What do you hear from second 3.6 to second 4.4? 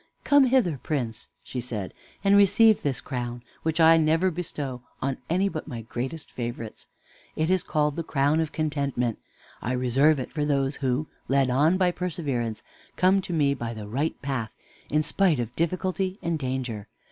which I never